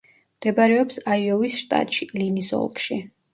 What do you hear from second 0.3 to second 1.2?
მდებარეობს